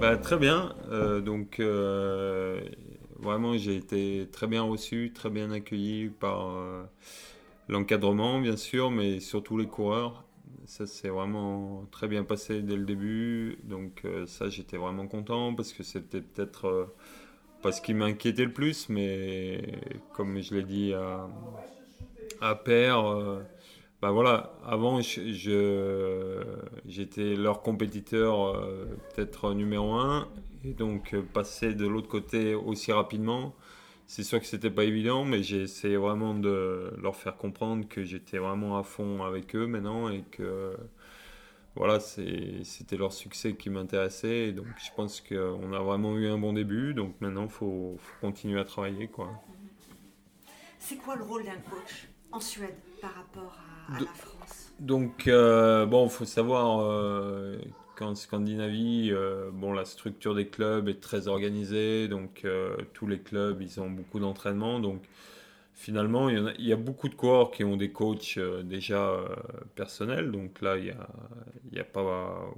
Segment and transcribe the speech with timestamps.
[0.00, 0.74] bah, Très bien.
[0.90, 2.60] Euh, donc, euh,
[3.18, 6.82] vraiment, j'ai été très bien reçu, très bien accueilli par euh,
[7.68, 10.24] l'encadrement, bien sûr, mais surtout les coureurs.
[10.66, 13.58] Ça s'est vraiment très bien passé dès le début.
[13.64, 16.92] Donc, ça, j'étais vraiment content parce que c'était peut-être
[17.62, 19.80] pas ce qui m'inquiétait le plus, mais
[20.12, 21.28] comme je l'ai dit à,
[22.40, 23.04] à Père
[24.02, 26.44] bah voilà, avant je,
[26.86, 30.28] j'étais leur compétiteur euh, peut-être numéro un,
[30.64, 33.54] et donc euh, passer de l'autre côté aussi rapidement,
[34.06, 38.04] c'est sûr que c'était pas évident, mais j'ai essayé vraiment de leur faire comprendre que
[38.04, 40.76] j'étais vraiment à fond avec eux maintenant et que
[41.74, 44.52] voilà, c'était leur succès qui m'intéressait.
[44.52, 48.14] Donc je pense qu'on a vraiment eu un bon début, donc maintenant il faut, faut,
[48.20, 49.10] continuer à travailler.
[50.78, 53.75] C'est quoi le rôle d'un coach en Suède par rapport à
[54.80, 57.56] donc, euh, bon, il faut savoir euh,
[57.96, 62.46] qu'en Scandinavie, euh, bon, la structure des clubs est très organisée, donc
[62.92, 65.02] tous les clubs, ils ont beaucoup d'entraînement, donc
[65.74, 69.14] finalement, il y, a, il y, a, beaucoup de coureurs qui ont des coachs déjà
[69.74, 71.08] personnels, donc là, il n'y a,
[71.72, 72.50] il a, pas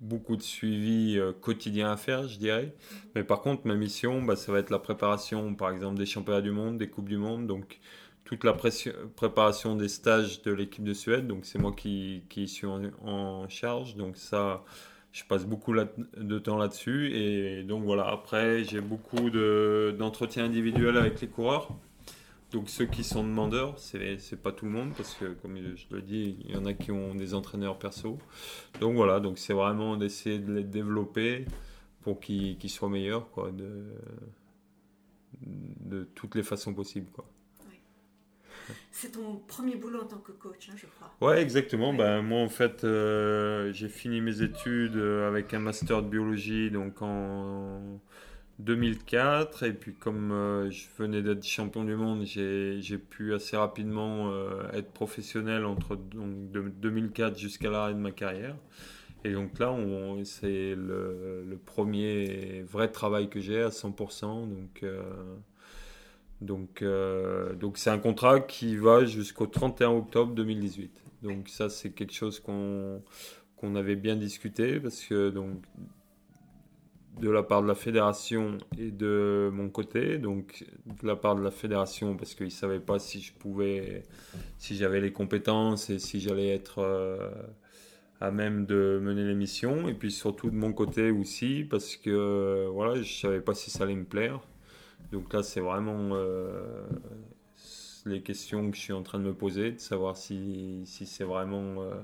[0.00, 2.74] beaucoup de suivi quotidien à faire, je dirais.
[3.14, 6.40] Mais par contre, ma mission, bah, ça va être la préparation, par exemple, des championnats
[6.40, 7.78] du monde, des Coupes du Monde, donc
[8.24, 11.26] toute la préparation des stages de l'équipe de Suède.
[11.26, 13.96] Donc c'est moi qui, suis en, charge.
[13.96, 14.64] Donc ça,
[15.12, 17.12] je passe beaucoup de temps là-dessus.
[17.14, 21.68] Et donc voilà, après, j'ai beaucoup d'entretiens individuels avec les coureurs.
[22.52, 26.02] Donc ceux qui sont demandeurs, c'est pas tout le monde parce que comme je le
[26.02, 28.18] dis, il y en a qui ont des entraîneurs perso.
[28.78, 31.46] Donc voilà, donc c'est vraiment d'essayer de les développer
[32.02, 33.84] pour qu'ils soient meilleurs quoi, de,
[35.40, 37.24] de toutes les façons possibles quoi.
[38.90, 41.12] C'est ton premier boulot en tant que coach, hein, je crois.
[41.20, 41.92] Ouais, exactement.
[41.92, 46.70] Ben, moi, en fait, euh, j'ai fini mes études euh, avec un master de biologie
[46.70, 48.00] donc en
[48.58, 49.64] 2004.
[49.64, 54.32] Et puis, comme euh, je venais d'être champion du monde, j'ai pu assez rapidement
[54.72, 58.56] être professionnel entre donc, 2004 jusqu'à l'arrêt de ma carrière.
[59.24, 59.72] Et donc là,
[60.24, 64.48] c'est le, le, premier vrai travail que j'ai à 100%.
[64.48, 64.84] Donc.
[66.42, 71.02] Donc, euh, donc c'est un contrat qui va jusqu'au 31 octobre 2018.
[71.22, 75.62] Donc ça, c'est quelque chose qu'on avait bien discuté parce que donc
[77.20, 81.42] de la part de la fédération et de mon côté, donc de la part de
[81.42, 84.02] la fédération parce qu'ils ne savaient pas si je pouvais,
[84.58, 87.30] si j'avais les compétences et si j'allais être euh,
[88.20, 92.94] à même de mener l'émission, et puis surtout de mon côté aussi parce que voilà,
[92.94, 94.40] je ne savais pas si ça allait me plaire.
[95.10, 96.84] Donc là, c'est vraiment euh,
[98.06, 101.24] les questions que je suis en train de me poser, de savoir si, si c'est
[101.24, 101.94] vraiment euh,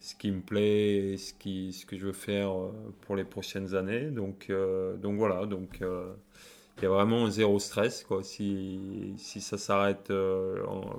[0.00, 2.72] ce qui me plaît et ce, qui, ce que je veux faire euh,
[3.02, 4.10] pour les prochaines années.
[4.10, 4.50] Donc,
[4.98, 10.12] donc voilà, donc il y a vraiment zéro stress quoi, si, si ça s'arrête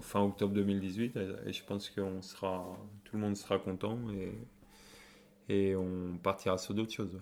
[0.02, 1.18] fin octobre 2018.
[1.48, 4.34] Et, je pense que sera, tout le monde sera content et,
[5.54, 7.20] et on partira sur d'autres choses.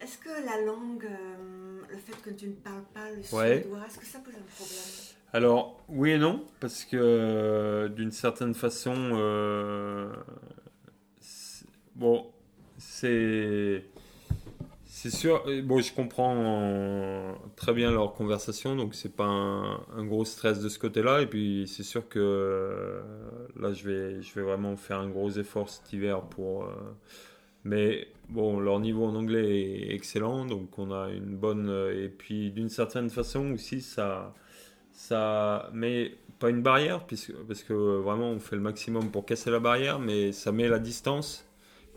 [0.00, 1.08] Est-ce que la langue,
[1.96, 4.82] le fait que tu ne parles pas le suédois, est-ce que ça pose un problème?
[5.32, 10.12] Alors, oui et non, parce que euh, d'une certaine façon, euh,
[11.94, 12.26] bon,
[12.78, 13.84] c'est.
[14.84, 20.58] C'est sûr, bon, je comprends très bien leur conversation, donc c'est pas un, gros stress
[20.58, 21.20] de ce côté-là.
[21.20, 23.02] Et puis c'est sûr que
[23.60, 26.68] là, je vais, je vais vraiment faire un gros effort cet hiver pour,
[27.66, 31.68] mais bon, leur niveau en anglais est excellent, donc on a une bonne.
[31.68, 34.34] Euh, et puis d'une certaine façon aussi, ça,
[34.92, 39.50] ça met pas une barrière, puisque, parce que vraiment on fait le maximum pour casser
[39.50, 41.44] la barrière, mais ça met la distance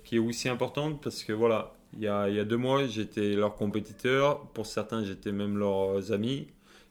[0.03, 3.33] qui est aussi importante, parce que voilà, il y a, y a deux mois j'étais
[3.35, 6.47] leur compétiteur, pour certains j'étais même leurs amis,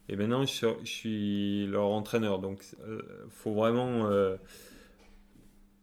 [0.09, 2.39] et maintenant je, suis leur entraîneur.
[2.39, 4.07] Donc il euh, faut vraiment.
[4.07, 4.37] Euh,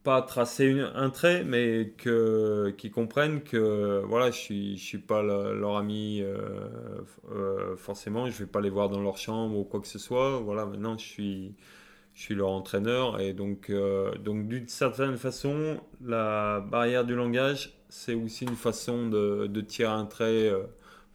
[0.06, 6.22] pas tracer un trait, mais que qu'ils comprennent que voilà, je suis pas leur ami
[6.22, 6.38] euh,
[7.31, 10.40] euh, forcément, je vais pas les voir dans leur chambre ou quoi que ce soit.
[10.40, 11.06] Voilà, maintenant je
[12.13, 18.13] suis leur entraîneur et donc euh, donc d'une certaine façon, la barrière du langage, c'est
[18.13, 20.52] aussi une façon de, tirer un trait.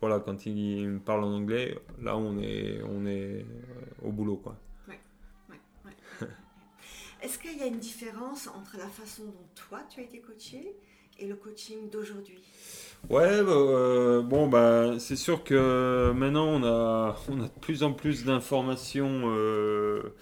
[0.01, 3.47] voilà, quand ils me parlent en anglais, là on est
[4.03, 4.57] au boulot quoi.
[7.23, 10.75] Est-ce qu'il y a une différence entre la façon dont toi tu as été coaché
[11.19, 12.41] et le coaching d'aujourd'hui?
[13.09, 17.83] Ouais, bah, euh, bon, bah, c'est sûr que maintenant on a, on a de plus
[17.83, 20.15] en plus d'informations euh,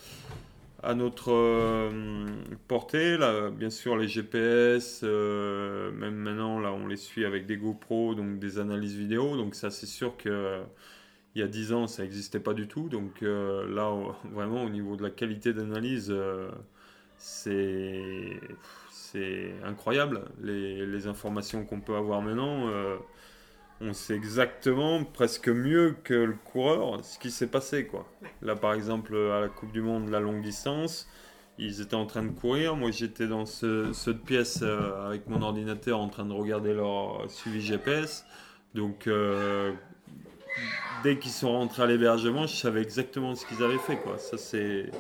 [0.82, 2.26] à notre euh,
[2.66, 3.16] portée.
[3.16, 8.38] Là, bien sûr, les GPS, même maintenant, là, on les suit avec des GoPro, donc
[8.40, 9.36] des analyses vidéo.
[9.36, 10.60] Donc ça, c'est sûr que
[11.34, 12.88] il y a 10 ans, ça n'existait pas du tout.
[12.88, 13.92] Donc là,
[14.32, 16.12] vraiment, au niveau de la qualité d'analyse,
[17.18, 18.40] c'est
[18.90, 22.68] c'est incroyable les, les informations qu'on peut avoir maintenant
[23.80, 27.86] on sait exactement, presque mieux que le coureur, ce qui s'est passé.
[27.86, 28.06] Quoi.
[28.42, 31.08] Là, par exemple, à la Coupe du Monde, la longue distance,
[31.58, 32.74] ils étaient en train de courir.
[32.74, 37.30] Moi, j'étais dans ce, cette pièce euh, avec mon ordinateur en train de regarder leur
[37.30, 38.24] suivi GPS.
[38.74, 39.72] Donc, euh,
[41.04, 43.96] dès qu'ils sont rentrés à l'hébergement, je savais exactement ce qu'ils avaient fait.
[43.96, 44.18] Quoi.
[44.18, 44.90] Ça, c'est...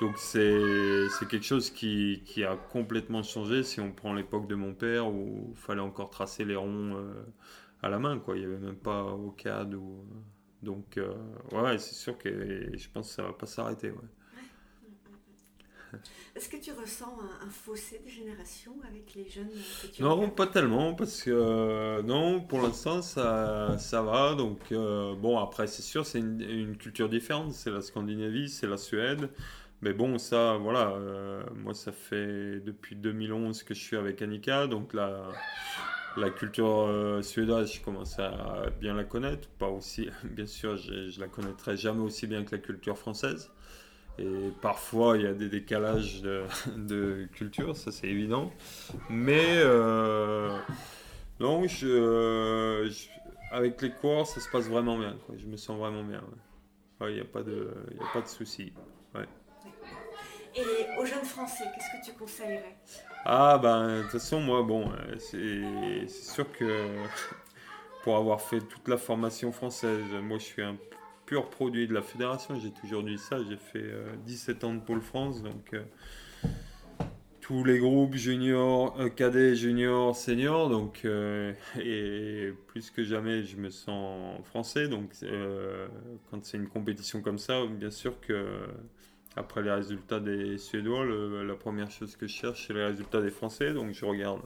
[0.00, 4.72] Donc c'est, quelque chose qui, qui, a complètement changé si on prend l'époque de mon
[4.72, 7.12] père où il fallait encore tracer les ronds euh,
[7.82, 8.36] à la main, quoi.
[8.36, 9.76] Il n'y avait même pas au cadre.
[9.76, 10.04] Ou...
[10.62, 11.12] Donc, euh,
[11.52, 13.90] ouais, c'est sûr que je pense que ça va pas s'arrêter.
[13.90, 13.98] Ouais.
[16.36, 19.50] Est-ce que tu ressens un, fossé de génération avec les jeunes
[19.82, 24.34] que tu Non, pas tellement, parce que euh, non, pour l'instant, ça, ça va.
[24.34, 27.52] Donc, euh, bon, après, c'est sûr, c'est une, une, culture différente.
[27.52, 29.28] C'est la Scandinavie, c'est la Suède.
[29.82, 30.94] Mais bon, ça, voilà,
[31.56, 34.66] moi, ça fait depuis 2011 que je suis avec Annika.
[34.66, 35.30] Donc là,
[36.16, 39.48] la culture euh, suédoise, je commence à bien la connaître.
[39.48, 43.50] Pas aussi, bien sûr, je, je la connaîtrai jamais aussi bien que la culture française.
[44.18, 48.52] Et parfois, il y a des décalages de, culture, ça c'est évident.
[49.08, 50.58] Mais euh,
[53.50, 55.16] avec les cours, ça se passe vraiment bien.
[55.36, 56.22] Je me sens vraiment bien.
[57.02, 58.72] Il n'y a pas de, y a de souci.
[59.14, 59.26] Ouais.
[60.60, 62.76] Et aux jeunes Français, qu'est-ce que tu conseillerais?
[63.24, 66.86] Ah, ben, de toute façon, moi, bon, euh, c'est sûr que
[68.02, 70.76] pour avoir fait toute la formation française, moi, je suis un
[71.24, 72.58] pur produit de la fédération.
[72.60, 73.38] J'ai toujours dit ça.
[73.48, 73.90] J'ai fait
[74.26, 75.82] 17 euh, ans de Pôle France, donc euh,
[77.40, 81.04] tous les groupes juniors, cadets, juniors, seniors, donc
[81.78, 84.88] et plus que jamais, je me sens français.
[84.88, 85.12] Donc,
[86.30, 88.66] quand c'est une compétition comme ça, bien sûr que
[89.36, 93.30] après les résultats des Suédois, la première chose que je cherche, c'est les résultats des
[93.30, 93.72] Français.
[93.72, 94.40] Donc je regarde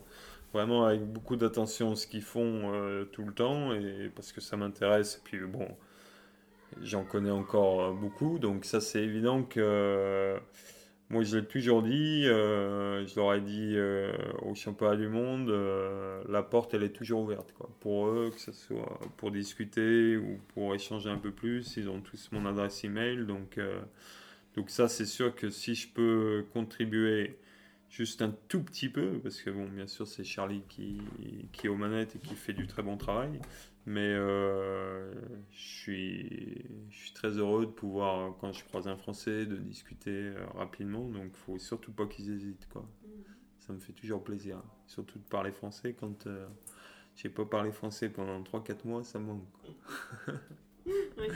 [0.53, 4.57] vraiment avec beaucoup d'attention ce qu'ils font euh, tout le temps, et parce que ça
[4.57, 5.17] m'intéresse.
[5.17, 5.67] Et puis bon,
[6.83, 8.39] j'en connais encore beaucoup.
[8.39, 10.37] Donc ça, c'est évident que
[11.11, 15.51] moi, je l'ai toujours dit, euh, je leur ai dit euh, au championnat du monde,
[16.29, 17.53] la porte, elle est toujours ouverte.
[17.53, 17.71] Quoi.
[17.81, 22.01] Pour eux, que ce soit pour discuter ou pour échanger un peu plus, ils ont
[22.01, 23.27] tous mon adresse email.
[23.27, 23.59] Donc
[24.57, 27.37] donc ça, c'est sûr que si je peux contribuer
[27.91, 31.01] juste un tout petit peu, parce que bon, bien sûr, c'est Charlie qui,
[31.53, 33.41] qui est aux manettes et qui fait du très bon travail,
[33.87, 35.13] mais euh,
[35.53, 40.11] je, suis, je suis très heureux de pouvoir, quand je croise un Français, de discuter
[40.11, 42.89] euh, rapidement, donc il faut surtout pas qu'ils hésitent, quoi.
[43.61, 46.47] Ça me fait toujours plaisir, surtout de parler français quand euh,
[47.17, 49.47] j'ai pas parlé français pendant 3-4 mois, ça manque.
[50.87, 51.29] ouais,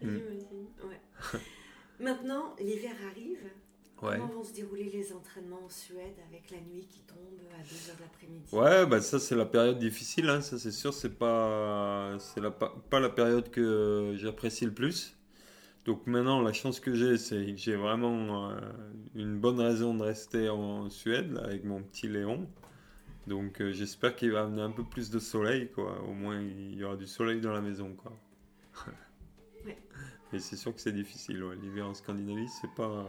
[0.00, 0.66] j'imagine.
[0.84, 1.00] Ouais.
[2.00, 3.50] Maintenant, l'hiver arrive.
[3.96, 7.18] Comment vont se dérouler les entraînements en Suède avec la nuit qui tombe
[7.52, 8.54] à 2h de l'après-midi?
[8.54, 10.40] Ouais, bah ça c'est la période difficile, hein.
[10.40, 15.18] ça c'est sûr, c'est pas, c'est la, pas la période que j'apprécie le plus.
[15.84, 18.58] Donc maintenant, la chance que j'ai, c'est que j'ai vraiment euh,
[19.14, 22.48] une bonne raison de rester en Suède avec mon petit Léon.
[23.26, 26.02] Donc euh, j'espère qu'il va amener un peu plus de soleil, quoi.
[26.08, 28.16] Au moins il y aura du soleil dans la maison, quoi.
[30.32, 31.42] Et c'est sûr que c'est difficile.
[31.62, 33.06] L'hiver en Scandinavie, c'est pas,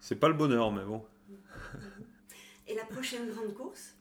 [0.00, 1.02] c'est pas le bonheur, mais bon.
[2.68, 3.96] Et la prochaine grande course?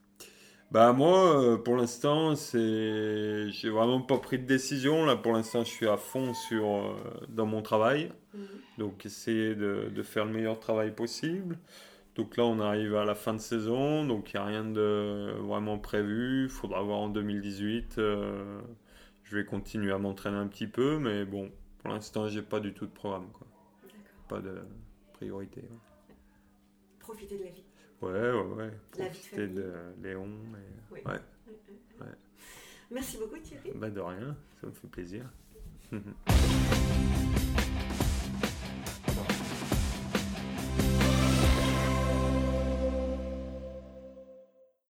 [0.72, 5.06] Bah moi, euh, pour l'instant, c'est, j'ai vraiment pas pris de décision.
[5.06, 6.96] Là, pour l'instant, je suis à fond sur euh,
[7.30, 8.12] dans mon travail.
[8.34, 8.48] Mhm.
[8.80, 11.60] Donc, essayer de, de, faire le meilleur travail possible.
[12.16, 15.36] Donc là, on arrive à la fin de saison, donc il n'y a rien de
[15.40, 16.46] vraiment prévu.
[16.46, 17.98] Il faudra voir en 2018.
[17.98, 18.62] Euh,
[19.24, 21.52] je vais continuer à m'entraîner un petit peu, mais bon,
[21.86, 23.28] pour l'instant, j'ai pas du tout de programme.
[23.32, 23.46] Quoi.
[24.28, 24.60] Pas de
[25.14, 25.62] priorité.
[26.98, 27.64] Profiter de la vie.
[28.02, 28.72] Ouais, ouais, ouais.
[28.92, 30.32] Profiter de, Léon.
[30.92, 31.02] Ouais.
[32.90, 33.72] Merci beaucoup Thierry.
[33.76, 35.30] Bah de rien, ça me fait plaisir.